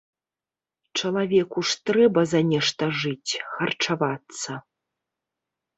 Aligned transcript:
Чалавеку 1.01 1.59
ж 1.73 1.77
трэба 1.89 2.21
за 2.33 2.41
нешта 2.51 2.83
жыць, 3.05 3.31
харчавацца. 3.53 4.51